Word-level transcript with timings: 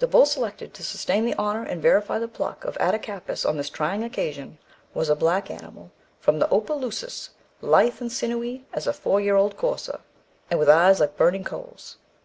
"The 0.00 0.08
bull 0.08 0.26
selected 0.26 0.74
to 0.74 0.82
sustain 0.82 1.24
the 1.24 1.38
honour 1.38 1.62
and 1.62 1.80
verify 1.80 2.18
the 2.18 2.26
pluck 2.26 2.64
of 2.64 2.76
Attakapas 2.80 3.44
on 3.48 3.56
this 3.56 3.70
trying 3.70 4.02
occasion 4.02 4.58
was 4.92 5.08
a 5.08 5.14
black 5.14 5.52
animal 5.52 5.92
from 6.18 6.40
the 6.40 6.50
Opelousas, 6.52 7.30
lithe 7.60 8.00
and 8.00 8.10
sinewy 8.10 8.66
as 8.72 8.88
a 8.88 8.92
four 8.92 9.20
year 9.20 9.36
old 9.36 9.56
courser, 9.56 10.00
and 10.50 10.58
with 10.58 10.68
eyes 10.68 10.98
like 10.98 11.16
burning 11.16 11.44
coals. 11.44 11.96